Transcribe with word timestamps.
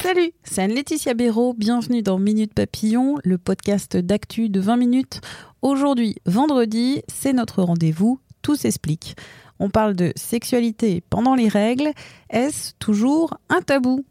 Salut, 0.00 0.32
c'est 0.42 0.62
Anne-Laetitia 0.62 1.12
Béraud. 1.12 1.52
Bienvenue 1.52 2.00
dans 2.00 2.18
Minute 2.18 2.54
Papillon, 2.54 3.16
le 3.24 3.36
podcast 3.36 3.94
d'actu 3.98 4.48
de 4.48 4.58
20 4.58 4.78
minutes. 4.78 5.20
Aujourd'hui, 5.60 6.16
vendredi, 6.24 7.02
c'est 7.08 7.34
notre 7.34 7.62
rendez-vous. 7.62 8.20
Tout 8.40 8.56
s'explique. 8.56 9.16
On 9.58 9.68
parle 9.68 9.94
de 9.94 10.14
sexualité 10.16 11.02
pendant 11.10 11.34
les 11.34 11.48
règles. 11.48 11.90
Est-ce 12.30 12.72
toujours 12.78 13.36
un 13.50 13.60
tabou? 13.60 14.02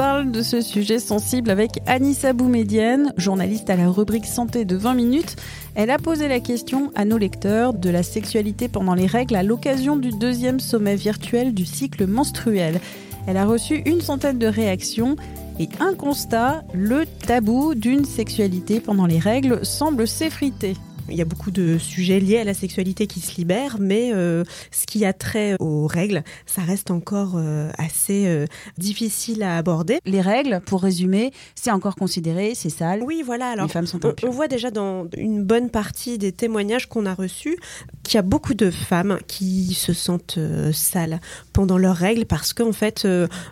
Parle 0.00 0.30
de 0.30 0.40
ce 0.40 0.62
sujet 0.62 0.98
sensible 0.98 1.50
avec 1.50 1.72
Anissa 1.84 2.32
Boumedienne, 2.32 3.12
journaliste 3.18 3.68
à 3.68 3.76
la 3.76 3.90
rubrique 3.90 4.24
santé 4.24 4.64
de 4.64 4.74
20 4.74 4.94
minutes. 4.94 5.36
Elle 5.74 5.90
a 5.90 5.98
posé 5.98 6.26
la 6.26 6.40
question 6.40 6.90
à 6.94 7.04
nos 7.04 7.18
lecteurs 7.18 7.74
de 7.74 7.90
la 7.90 8.02
sexualité 8.02 8.68
pendant 8.68 8.94
les 8.94 9.04
règles 9.04 9.36
à 9.36 9.42
l'occasion 9.42 9.96
du 9.96 10.08
deuxième 10.08 10.58
sommet 10.58 10.96
virtuel 10.96 11.52
du 11.52 11.66
cycle 11.66 12.06
menstruel. 12.06 12.80
Elle 13.26 13.36
a 13.36 13.44
reçu 13.44 13.82
une 13.84 14.00
centaine 14.00 14.38
de 14.38 14.46
réactions 14.46 15.16
et 15.58 15.68
un 15.80 15.92
constat, 15.92 16.64
le 16.72 17.04
tabou 17.04 17.74
d'une 17.74 18.06
sexualité 18.06 18.80
pendant 18.80 19.04
les 19.04 19.18
règles 19.18 19.66
semble 19.66 20.08
s'effriter. 20.08 20.76
Il 21.10 21.16
y 21.16 21.22
a 21.22 21.24
beaucoup 21.24 21.50
de 21.50 21.76
sujets 21.78 22.20
liés 22.20 22.38
à 22.38 22.44
la 22.44 22.54
sexualité 22.54 23.06
qui 23.06 23.20
se 23.20 23.36
libèrent, 23.36 23.76
mais 23.80 24.12
euh, 24.14 24.44
ce 24.70 24.86
qui 24.86 25.04
a 25.04 25.12
trait 25.12 25.56
aux 25.58 25.86
règles, 25.86 26.22
ça 26.46 26.62
reste 26.62 26.90
encore 26.90 27.32
euh, 27.36 27.70
assez 27.78 28.26
euh, 28.26 28.46
difficile 28.78 29.42
à 29.42 29.56
aborder. 29.56 29.98
Les 30.04 30.20
règles, 30.20 30.60
pour 30.64 30.82
résumer, 30.82 31.32
c'est 31.56 31.70
encore 31.70 31.96
considéré, 31.96 32.54
c'est 32.54 32.70
sale. 32.70 33.02
Oui, 33.02 33.22
voilà. 33.24 33.50
Alors, 33.50 33.66
les 33.66 33.72
femmes 33.72 33.86
sont 33.86 34.04
on, 34.04 34.10
impures. 34.10 34.28
on 34.28 34.32
voit 34.32 34.46
déjà 34.46 34.70
dans 34.70 35.08
une 35.16 35.42
bonne 35.42 35.70
partie 35.70 36.16
des 36.18 36.32
témoignages 36.32 36.88
qu'on 36.88 37.06
a 37.06 37.14
reçus 37.14 37.58
qu'il 38.04 38.14
y 38.14 38.18
a 38.18 38.22
beaucoup 38.22 38.54
de 38.54 38.70
femmes 38.70 39.18
qui 39.26 39.74
se 39.74 39.92
sentent 39.92 40.38
sales 40.72 41.20
pendant 41.52 41.78
leurs 41.78 41.96
règles 41.96 42.24
parce 42.24 42.52
qu'en 42.52 42.72
fait, 42.72 43.06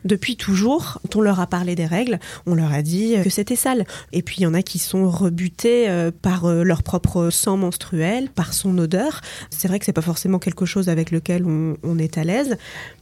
depuis 0.05 0.37
toujours, 0.37 0.99
quand 1.03 1.17
on 1.17 1.21
leur 1.21 1.39
a 1.39 1.47
parlé 1.47 1.75
des 1.75 1.87
règles, 1.87 2.19
on 2.47 2.55
leur 2.55 2.73
a 2.73 2.83
dit 2.83 3.15
que 3.23 3.31
c'était 3.31 3.57
sale. 3.57 3.85
Et 4.13 4.23
puis 4.23 4.37
il 4.39 4.43
y 4.43 4.47
en 4.47 4.55
a 4.55 4.63
qui 4.63 4.79
sont 4.79 5.09
rebutés 5.11 5.89
par 6.23 6.49
leur 6.49 6.83
propre 6.83 7.31
sang 7.31 7.48
menstruel, 7.57 8.29
par 8.31 8.53
son 8.53 8.77
odeur. 8.79 9.21
C'est 9.51 9.69
vrai 9.69 9.79
que 9.79 9.85
c'est 9.85 9.93
pas 9.93 10.03
forcément 10.03 10.39
quelque 10.39 10.67
chose 10.67 10.89
avec 10.89 11.11
lequel 11.11 11.45
on, 11.47 11.77
on 11.83 11.99
est 11.99 12.19
à 12.19 12.25
l'aise. 12.25 12.57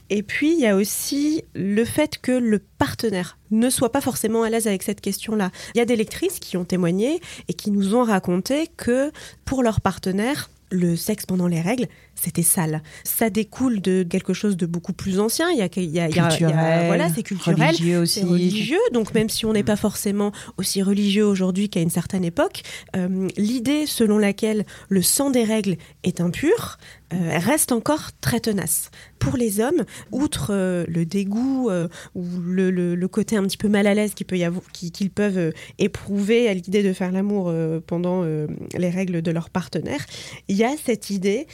Et 0.09 0.23
puis, 0.23 0.53
il 0.53 0.61
y 0.61 0.67
a 0.67 0.77
aussi 0.77 1.43
le 1.55 1.85
fait 1.85 2.19
que 2.19 2.33
le 2.33 2.61
partenaire 2.79 3.39
ne 3.51 3.71
soit 3.71 3.91
pas 3.91 4.01
forcément 4.01 4.45
à 4.45 4.51
l'aise 4.51 4.67
avec 4.67 4.83
cette 4.83 5.01
question-là. 5.01 5.51
Il 5.75 5.79
y 5.79 5.81
a 5.81 5.85
des 5.85 5.97
lectrices 5.97 6.39
qui 6.39 6.57
ont 6.57 6.65
témoigné 6.65 7.21
et 7.49 7.55
qui 7.55 7.71
nous 7.71 7.95
ont 7.95 8.05
raconté 8.05 8.69
que 8.77 9.11
pour 9.45 9.63
leur 9.63 9.81
partenaire, 9.81 10.49
le 10.71 10.97
sexe 10.97 11.27
pendant 11.27 11.47
les 11.47 11.61
règles, 11.61 11.87
c'était 12.21 12.43
sale. 12.43 12.83
Ça 13.05 13.31
découle 13.31 13.81
de 13.81 14.03
quelque 14.03 14.33
chose 14.33 14.57
de 14.57 14.67
beaucoup 14.67 14.93
plus 14.93 15.21
ancien. 15.21 15.51
Il 15.51 15.59
y 15.59 15.63
a, 15.63 15.69
il 15.77 15.85
y 15.85 16.01
a- 16.01 16.09
il 16.09 16.17
y 16.17 16.21
Culturel, 16.21 16.87
voilà, 16.87 17.09
c'est 17.15 17.23
culturel. 17.23 17.69
religieux 17.69 17.99
aussi. 18.01 18.21
C'est 18.21 18.27
religieux, 18.27 18.79
donc 18.93 19.15
même 19.15 19.29
si 19.29 19.47
on 19.47 19.53
n'est 19.53 19.63
pas 19.63 19.77
forcément 19.77 20.33
aussi 20.57 20.83
religieux 20.83 21.25
aujourd'hui 21.27 21.69
qu'à 21.69 21.81
une 21.81 21.91
certaine 21.91 22.25
époque, 22.25 22.63
euh, 22.97 23.29
l'idée 23.37 23.87
selon 23.87 24.19
laquelle 24.19 24.65
le 24.89 25.03
sang 25.03 25.31
des 25.31 25.45
règles 25.45 25.77
est 26.03 26.21
impur 26.21 26.79
euh, 27.15 27.39
reste 27.39 27.71
encore 27.71 28.11
très 28.21 28.41
tenace. 28.41 28.91
Pour 29.21 29.37
les 29.37 29.61
hommes, 29.61 29.85
outre 30.11 30.49
euh, 30.51 30.85
le 30.89 31.05
dégoût 31.07 31.71
ou 32.17 32.25
le, 32.45 32.71
le- 32.73 32.95
le 32.97 33.09
côté 33.09 33.37
un 33.37 33.45
petit 33.45 33.57
peu 33.57 33.69
mal 33.69 33.87
à 33.87 33.95
l'aise 33.95 34.13
qu'ils 34.15 34.27
peut 34.27 35.13
peuvent 35.15 35.53
éprouver 35.79 36.49
à 36.49 36.55
l'idée 36.55 36.83
de 36.83 36.93
faire 36.93 37.13
l'amour 37.13 37.53
pendant 37.87 38.25
les 38.25 38.91
règles 38.91 39.23
de 39.23 39.31
leur 39.31 39.51
partenaire, 39.51 40.05
il 40.49 40.57
y 40.57 40.65
a 40.65 40.71
cette 40.85 41.11
idée, 41.11 41.47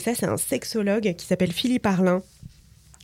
et 0.00 0.02
ça 0.02 0.14
c'est 0.14 0.24
un 0.24 0.38
sexologue 0.38 1.14
qui 1.14 1.26
s'appelle 1.26 1.52
Philippe 1.52 1.84
Arlin, 1.84 2.22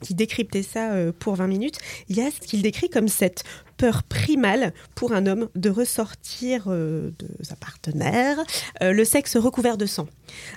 qui 0.02 0.14
décryptait 0.14 0.62
ça 0.62 0.92
euh, 0.92 1.12
pour 1.12 1.36
20 1.36 1.46
minutes, 1.46 1.76
il 2.08 2.16
y 2.16 2.22
a 2.22 2.30
ce 2.30 2.40
qu'il 2.40 2.62
décrit 2.62 2.88
comme 2.88 3.08
cette 3.08 3.44
peur 3.76 4.02
primale 4.02 4.72
pour 4.94 5.12
un 5.12 5.26
homme 5.26 5.48
de 5.54 5.68
ressortir 5.68 6.64
euh, 6.68 7.10
de 7.18 7.28
sa 7.42 7.54
partenaire 7.54 8.38
euh, 8.82 8.92
le 8.92 9.04
sexe 9.04 9.36
recouvert 9.36 9.76
de 9.76 9.84
sang. 9.84 10.08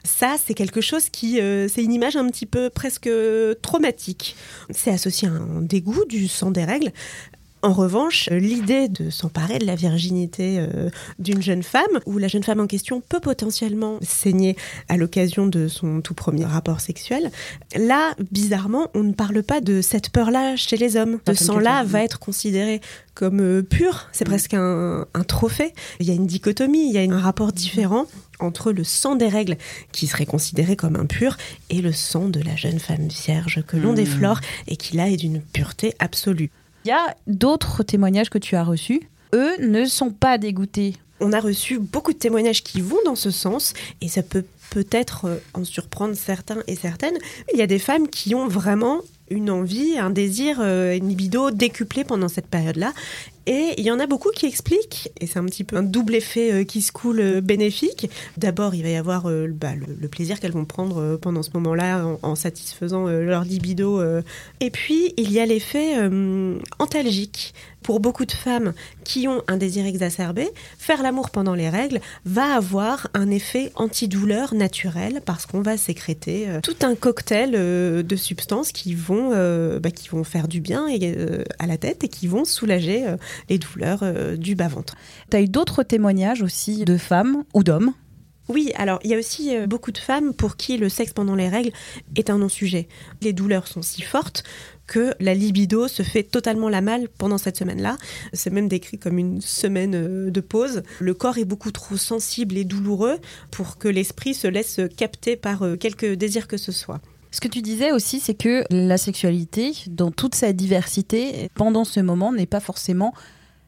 Ça, 0.06 0.38
c'est 0.42 0.54
quelque 0.54 0.80
chose 0.80 1.10
qui, 1.10 1.36
c'est 1.36 1.84
une 1.84 1.92
image 1.92 2.16
un 2.16 2.28
petit 2.30 2.46
peu 2.46 2.70
presque 2.70 3.10
traumatique. 3.62 4.36
C'est 4.72 4.92
associé 4.92 5.28
à 5.28 5.32
un 5.32 5.62
dégoût 5.62 6.06
du 6.06 6.28
sang 6.28 6.52
des 6.52 6.64
règles. 6.64 6.92
En 7.62 7.74
revanche, 7.74 8.30
euh, 8.31 8.40
l'idée 8.40 8.88
de 8.88 9.09
s'emparer 9.09 9.59
de 9.59 9.66
la 9.66 9.75
virginité 9.75 10.59
euh, 10.59 10.90
d'une 11.20 11.42
jeune 11.42 11.64
femme, 11.64 12.00
où 12.06 12.18
la 12.18 12.30
jeune 12.30 12.44
femme 12.44 12.62
en 12.62 12.68
question 12.68 13.02
peut 13.02 13.20
potentiellement 13.20 13.97
saigner 14.02 14.56
à 14.88 14.96
l'occasion 14.96 15.46
de 15.46 15.68
son 15.68 16.00
tout 16.00 16.14
premier 16.14 16.46
rapport 16.46 16.80
sexuel, 16.80 17.31
là, 17.75 18.16
bizarrement, 18.31 18.88
on 18.94 19.03
ne 19.03 19.12
parle 19.12 19.44
pas 19.44 19.59
de 19.59 19.81
cette 19.81 20.09
peur-là 20.09 20.56
chez 20.56 20.78
les 20.78 20.96
hommes. 20.96 21.20
Ce 21.28 21.34
sang-là 21.34 21.84
va 21.84 22.02
être 22.02 22.20
considéré 22.20 22.80
comme 23.14 23.42
euh, 23.42 23.62
pur, 23.62 24.08
c'est 24.14 24.24
presque 24.24 24.53
un, 24.53 25.06
un 25.14 25.24
trophée. 25.26 25.74
Il 26.00 26.08
y 26.08 26.12
a 26.12 26.14
une 26.14 26.28
dichotomie, 26.28 26.88
il 26.88 26.94
y 26.94 26.97
a 26.97 27.02
un 27.02 27.20
rapport 27.20 27.52
différent 27.52 28.06
entre 28.40 28.72
le 28.72 28.86
sang 28.86 29.16
des 29.16 29.28
règles, 29.28 29.58
qui 29.91 30.08
serait 30.08 30.26
considéré 30.26 30.78
comme 30.78 30.96
impur, 30.96 31.36
et 31.70 31.81
le 31.81 31.91
sang 31.91 32.30
de 32.30 32.40
la 32.40 32.56
jeune 32.56 32.80
femme 32.80 33.09
vierge 33.09 33.64
que 33.68 33.76
l'on 33.76 33.91
Hmm. 33.91 33.96
déflore 33.96 34.40
et 34.68 34.78
qui 34.78 34.96
là 34.96 35.09
est 35.09 35.18
d'une 35.18 35.41
pureté 35.41 35.94
absolue. 36.00 36.52
Il 36.85 36.90
y 36.90 36.91
a 36.91 37.16
d'autres 37.28 37.84
témoignages 37.84 38.29
que 38.29 38.38
tu 38.38 38.56
as 38.56 38.63
reçus. 38.63 39.01
Eux 39.34 39.57
ne 39.59 39.85
sont 39.85 40.12
pas 40.12 40.38
dégoûtés. 40.38 40.95
On 41.19 41.34
a 41.34 41.40
reçu 41.40 41.79
beaucoup 41.79 42.13
de 42.13 42.17
témoignages 42.17 42.63
qui 42.63 42.79
vont 42.79 43.00
dans 43.03 43.16
ce 43.16 43.31
sens, 43.31 43.73
et 44.00 44.07
ça 44.07 44.23
peut 44.23 44.45
peut-être 44.69 45.25
euh, 45.25 45.38
en 45.53 45.66
surprendre 45.66 46.16
certains 46.16 46.63
et 46.67 46.75
certaines. 46.75 47.17
Il 47.53 47.59
y 47.59 47.62
a 47.62 47.67
des 47.67 47.79
femmes 47.79 48.07
qui 48.07 48.35
ont 48.35 48.47
vraiment 48.47 49.01
une 49.29 49.50
envie, 49.50 49.97
un 49.97 50.09
désir, 50.09 50.59
euh, 50.62 50.95
une 50.95 51.09
libido 51.09 51.51
décuplée 51.51 52.03
pendant 52.03 52.29
cette 52.29 52.47
période-là. 52.47 52.94
Et 53.52 53.74
il 53.80 53.84
y 53.84 53.90
en 53.90 54.00
a 54.00 54.06
beaucoup 54.06 54.30
qui 54.30 54.46
expliquent, 54.46 55.12
et 55.20 55.26
c'est 55.26 55.40
un 55.40 55.46
petit 55.46 55.64
peu 55.64 55.76
un 55.76 55.82
double 55.82 56.14
effet 56.14 56.54
euh, 56.54 56.64
qui 56.64 56.84
se 56.84 56.92
coule 56.92 57.20
euh, 57.20 57.42
bénéfique. 57.42 58.08
D'abord, 58.38 58.76
il 58.76 58.84
va 58.84 58.90
y 58.90 58.96
avoir 58.96 59.26
euh, 59.26 59.48
bah, 59.52 59.72
le, 59.74 60.08
plaisir 60.08 60.40
qu'elles 60.40 60.52
vont 60.52 60.66
prendre 60.66 61.18
pendant 61.18 61.42
ce 61.42 61.50
moment-là 61.56 62.06
en, 62.22 62.36
satisfaisant 62.36 63.08
leur 63.08 63.44
libido. 63.44 64.02
Et 64.59 64.70
puis, 64.70 65.14
il 65.18 65.32
y 65.32 65.40
a 65.40 65.46
l'effet 65.46 65.96
antalgique. 66.80 67.54
Pour 67.82 68.02
beaucoup 68.02 68.26
de 68.26 68.34
femmes 68.34 68.74
qui 69.06 69.28
ont 69.30 69.42
un 69.48 69.56
désir 69.56 69.86
exacerbé, 69.86 70.50
faire 70.78 71.02
l'amour 71.02 71.30
pendant 71.30 71.56
les 71.56 71.70
règles 71.70 72.02
va 72.26 72.56
avoir 72.56 73.08
un 73.14 73.32
effet 73.32 73.72
antidouleur 73.76 74.54
naturel 74.54 75.22
parce 75.26 75.46
qu'on 75.46 75.62
va 75.62 75.78
sécréter 75.78 76.48
tout 76.62 76.76
un 76.82 76.96
cocktail 76.96 77.52
de 77.52 78.16
substances 78.16 78.74
qui 78.74 78.96
vont, 78.96 79.30
bah, 79.80 79.92
qui 79.92 80.09
vont 80.09 80.26
faire 80.26 80.50
du 80.50 80.59
bien 80.59 80.88
à 81.58 81.68
la 81.68 81.78
tête 81.78 82.04
et 82.04 82.09
qui 82.09 82.28
vont 82.28 82.44
soulager 82.44 83.06
les 83.50 83.58
douleurs 83.58 84.00
euh, 84.04 84.36
du 84.36 84.56
bas-ventre. 84.56 84.96
Tu 85.30 85.38
as 85.38 85.42
eu 85.42 85.48
d'autres 85.48 85.84
témoignages 85.84 86.42
aussi 86.42 86.86
de 86.86 86.98
femmes 86.98 87.44
ou 87.54 87.64
d'hommes? 87.64 87.94
Oui, 88.50 88.72
alors 88.76 89.00
il 89.04 89.12
y 89.12 89.14
a 89.14 89.20
aussi 89.20 89.56
euh, 89.56 89.68
beaucoup 89.68 89.91
de 89.91 90.00
femmes 90.00 90.34
pour 90.34 90.58
qui 90.58 90.78
le 90.78 90.90
sexe 90.90 91.14
pendant 91.14 91.36
les 91.36 91.50
règles 91.50 91.72
est 92.16 92.32
un 92.32 92.40
non-sujet. 92.40 92.88
Les 93.22 93.32
douleurs 93.32 93.68
sont 93.68 93.84
si 93.84 94.02
fortes 94.02 94.44
que 94.88 95.14
la 95.20 95.36
libido 95.36 95.88
se 95.88 96.02
fait 96.02 96.24
totalement 96.24 96.68
la 96.68 96.82
malle 96.82 97.09
pendant 97.09 97.38
cette 97.38 97.58
semaine-là. 97.58 97.97
C'est 98.34 98.52
même 98.52 98.68
décrit 98.68 98.97
comme 98.97 99.20
une 99.20 99.40
semaine 99.40 99.94
euh, 99.94 100.32
de 100.32 100.42
pause. 100.42 100.82
Le 101.00 101.14
corps 101.14 101.38
est 101.38 101.46
beaucoup 101.46 101.72
trop 101.72 101.97
sensible 101.97 102.58
et 102.58 102.64
douloureux 102.64 103.20
pour 103.52 103.78
que 103.78 103.88
l'esprit 103.88 104.34
se 104.34 104.47
laisse 104.47 104.82
capter 104.97 105.35
par 105.35 105.64
quelque 105.80 106.16
désir 106.16 106.47
que 106.47 106.58
ce 106.58 106.72
soit. 106.72 107.02
Ce 107.31 107.41
que 107.41 107.47
tu 107.47 107.61
disais 107.61 107.91
aussi, 107.91 108.20
c'est 108.20 108.34
que 108.34 108.64
la 108.72 108.97
sexualité, 108.97 109.73
dans 109.87 110.11
toute 110.11 110.35
sa 110.35 110.52
diversité, 110.52 111.49
pendant 111.53 111.84
ce 111.84 111.99
moment, 111.99 112.31
n'est 112.34 112.47
pas 112.47 112.59
forcément 112.59 113.14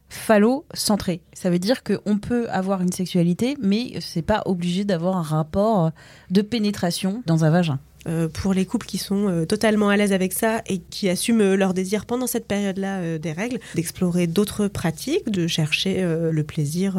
phallocentrée. 0.09 1.21
Ça 1.33 1.49
veut 1.49 1.59
dire 1.59 1.83
qu'on 1.83 2.17
peut 2.17 2.49
avoir 2.49 2.81
une 2.81 2.91
sexualité, 2.91 3.55
mais 3.61 3.93
c'est 4.01 4.21
pas 4.21 4.41
obligé 4.45 4.83
d'avoir 4.83 5.15
un 5.15 5.21
rapport 5.21 5.91
de 6.31 6.41
pénétration 6.41 7.23
dans 7.25 7.45
un 7.45 7.49
vagin. 7.49 7.79
Euh, 8.07 8.27
pour 8.27 8.53
les 8.53 8.65
couples 8.65 8.87
qui 8.87 8.97
sont 8.97 9.27
euh, 9.27 9.45
totalement 9.45 9.89
à 9.89 9.95
l'aise 9.95 10.11
avec 10.11 10.33
ça 10.33 10.63
et 10.65 10.79
qui 10.79 11.07
assument 11.07 11.41
euh, 11.41 11.55
leur 11.55 11.75
désir 11.75 12.07
pendant 12.07 12.25
cette 12.25 12.47
période-là 12.47 12.97
euh, 12.97 13.17
des 13.19 13.31
règles, 13.31 13.59
d'explorer 13.75 14.25
d'autres 14.25 14.67
pratiques, 14.67 15.29
de 15.29 15.45
chercher 15.45 16.03
le 16.03 16.43
plaisir 16.43 16.97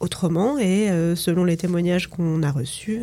autrement 0.00 0.58
et 0.58 0.88
selon 1.16 1.44
les 1.44 1.56
témoignages 1.56 2.08
qu'on 2.08 2.42
a 2.42 2.50
reçus, 2.50 3.02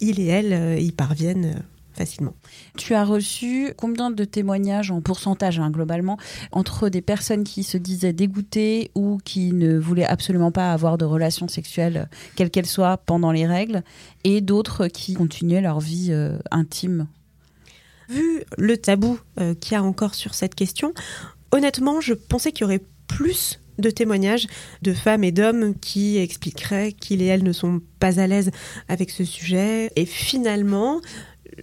il 0.00 0.20
et 0.20 0.26
elle 0.26 0.82
y 0.82 0.92
parviennent 0.92 1.62
facilement. 1.94 2.34
Tu 2.76 2.94
as 2.94 3.04
reçu 3.04 3.72
combien 3.76 4.10
de 4.10 4.24
témoignages 4.24 4.90
en 4.90 5.00
pourcentage 5.00 5.58
hein, 5.58 5.70
globalement 5.70 6.18
entre 6.52 6.88
des 6.88 7.02
personnes 7.02 7.44
qui 7.44 7.62
se 7.62 7.78
disaient 7.78 8.12
dégoûtées 8.12 8.90
ou 8.94 9.18
qui 9.24 9.52
ne 9.52 9.78
voulaient 9.78 10.04
absolument 10.04 10.52
pas 10.52 10.72
avoir 10.72 10.98
de 10.98 11.04
relations 11.04 11.48
sexuelles, 11.48 12.08
quelles 12.36 12.50
qu'elles 12.50 12.66
soient, 12.66 12.96
pendant 12.96 13.32
les 13.32 13.46
règles, 13.46 13.82
et 14.24 14.40
d'autres 14.40 14.88
qui 14.88 15.14
continuaient 15.14 15.60
leur 15.60 15.80
vie 15.80 16.08
euh, 16.10 16.38
intime? 16.50 17.06
Vu 18.08 18.42
le 18.58 18.76
tabou 18.76 19.18
euh, 19.40 19.54
qu'il 19.54 19.72
y 19.72 19.76
a 19.76 19.82
encore 19.82 20.14
sur 20.14 20.34
cette 20.34 20.54
question, 20.54 20.92
honnêtement, 21.52 22.00
je 22.00 22.14
pensais 22.14 22.52
qu'il 22.52 22.62
y 22.62 22.64
aurait 22.64 22.84
plus 23.06 23.58
de 23.78 23.90
témoignages 23.90 24.46
de 24.82 24.92
femmes 24.92 25.24
et 25.24 25.32
d'hommes 25.32 25.74
qui 25.78 26.18
expliqueraient 26.18 26.92
qu'ils 26.92 27.22
et 27.22 27.26
elles 27.26 27.42
ne 27.42 27.52
sont 27.52 27.80
pas 27.98 28.20
à 28.20 28.26
l'aise 28.26 28.50
avec 28.88 29.10
ce 29.10 29.24
sujet. 29.24 29.90
Et 29.96 30.06
finalement, 30.06 31.00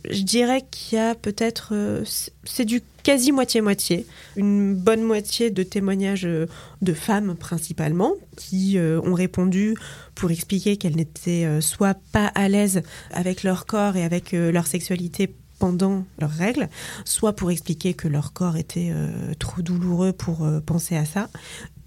je 0.09 0.23
dirais 0.23 0.63
qu'il 0.69 0.97
y 0.97 1.01
a 1.01 1.15
peut-être, 1.15 1.69
euh, 1.73 2.03
c'est 2.43 2.65
du 2.65 2.81
quasi 3.03 3.31
moitié-moitié, 3.31 4.05
une 4.35 4.75
bonne 4.75 5.01
moitié 5.01 5.49
de 5.49 5.63
témoignages 5.63 6.25
euh, 6.25 6.47
de 6.81 6.93
femmes 6.93 7.35
principalement, 7.35 8.13
qui 8.37 8.77
euh, 8.77 9.01
ont 9.01 9.13
répondu 9.13 9.75
pour 10.15 10.31
expliquer 10.31 10.77
qu'elles 10.77 10.95
n'étaient 10.95 11.61
soit 11.61 11.97
pas 12.11 12.27
à 12.27 12.47
l'aise 12.47 12.83
avec 13.11 13.43
leur 13.43 13.65
corps 13.65 13.95
et 13.95 14.03
avec 14.03 14.33
leur 14.33 14.67
sexualité 14.67 15.33
pendant 15.57 16.05
leurs 16.19 16.31
règles, 16.31 16.69
soit 17.05 17.33
pour 17.33 17.49
expliquer 17.51 17.93
que 17.93 18.07
leur 18.07 18.33
corps 18.33 18.57
était 18.57 18.91
trop 19.39 19.61
douloureux 19.61 20.11
pour 20.11 20.47
penser 20.65 20.95
à 20.95 21.05
ça, 21.05 21.29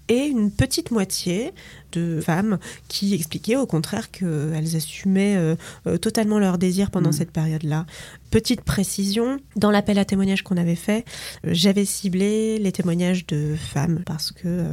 et 0.07 0.25
une 0.25 0.51
petite 0.51 0.91
moitié 0.91 1.53
de 1.91 2.19
femmes 2.21 2.59
qui 2.87 3.13
expliquaient 3.13 3.55
au 3.55 3.65
contraire 3.65 4.11
qu'elles 4.11 4.75
assumaient 4.75 5.35
euh, 5.35 5.55
euh, 5.87 5.97
totalement 5.97 6.39
leur 6.39 6.57
désir 6.57 6.91
pendant 6.91 7.09
mm. 7.09 7.13
cette 7.13 7.31
période-là. 7.31 7.85
Petite 8.31 8.61
précision, 8.61 9.37
dans 9.55 9.71
l'appel 9.71 9.97
à 9.97 10.05
témoignages 10.05 10.43
qu'on 10.43 10.57
avait 10.57 10.75
fait, 10.75 11.05
euh, 11.45 11.49
j'avais 11.53 11.85
ciblé 11.85 12.59
les 12.59 12.71
témoignages 12.71 13.25
de 13.25 13.55
femmes 13.55 14.01
parce 14.05 14.31
que... 14.31 14.65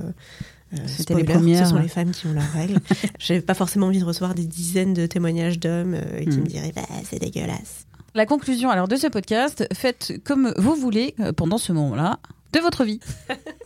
C'était 0.86 1.12
les 1.12 1.24
premières. 1.24 1.66
Ce 1.66 1.72
sont 1.74 1.78
les 1.78 1.86
femmes 1.86 2.12
qui 2.12 2.26
ont 2.26 2.32
leurs 2.32 2.50
règles. 2.50 2.78
J'avais 3.18 3.42
pas 3.42 3.52
forcément 3.52 3.88
envie 3.88 3.98
de 3.98 4.06
recevoir 4.06 4.34
des 4.34 4.46
dizaines 4.46 4.94
de 4.94 5.04
témoignages 5.04 5.58
d'hommes 5.58 6.00
qui 6.18 6.38
mm. 6.38 6.40
me 6.40 6.46
diraient 6.46 6.72
bah, 6.74 6.80
c'est 7.04 7.18
dégueulasse. 7.18 7.84
La 8.14 8.24
conclusion 8.24 8.70
alors 8.70 8.88
de 8.88 8.96
ce 8.96 9.06
podcast, 9.06 9.68
faites 9.74 10.14
comme 10.24 10.54
vous 10.56 10.74
voulez 10.74 11.14
pendant 11.36 11.58
ce 11.58 11.74
moment-là 11.74 12.20
de 12.54 12.60
votre 12.60 12.84
vie. 12.84 13.00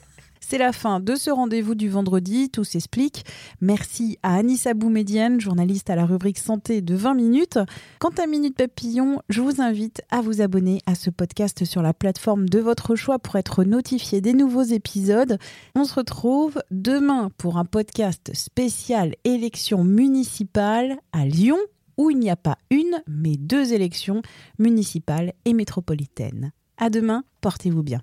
C'est 0.49 0.59
la 0.59 0.71
fin 0.71 1.01
de 1.01 1.17
ce 1.17 1.29
rendez-vous 1.29 1.75
du 1.75 1.89
vendredi, 1.89 2.51
tout 2.51 2.63
s'explique. 2.63 3.25
Merci 3.61 4.17
à 4.23 4.37
Anissa 4.37 4.75
Boumedienne, 4.75 5.41
journaliste 5.41 5.91
à 5.91 5.97
la 5.97 6.07
rubrique 6.07 6.39
santé 6.39 6.83
de 6.83 6.95
20 6.95 7.15
minutes. 7.15 7.59
Quant 7.99 8.13
à 8.17 8.29
Minute 8.29 8.57
Papillon, 8.57 9.21
je 9.29 9.41
vous 9.41 9.61
invite 9.61 10.03
à 10.09 10.21
vous 10.21 10.41
abonner 10.41 10.81
à 10.87 10.95
ce 10.95 11.11
podcast 11.11 11.65
sur 11.65 11.83
la 11.83 11.93
plateforme 11.93 12.49
de 12.49 12.61
votre 12.61 12.95
choix 12.95 13.19
pour 13.19 13.35
être 13.35 13.65
notifié 13.65 14.21
des 14.21 14.35
nouveaux 14.35 14.63
épisodes. 14.63 15.37
On 15.75 15.83
se 15.83 15.95
retrouve 15.95 16.63
demain 16.71 17.31
pour 17.39 17.59
un 17.59 17.65
podcast 17.65 18.31
spécial 18.33 19.17
élection 19.25 19.83
municipale 19.83 20.97
à 21.11 21.27
Lyon 21.27 21.59
où 21.97 22.11
il 22.11 22.21
n'y 22.21 22.31
a 22.31 22.37
pas 22.37 22.59
une, 22.71 23.03
mais 23.09 23.37
deux 23.37 23.73
élections 23.73 24.23
municipales 24.61 25.33
et 25.45 25.55
métropolitaines. 25.55 26.53
À 26.79 26.89
demain, 26.89 27.25
portez-vous 27.41 27.83
bien. 27.83 28.03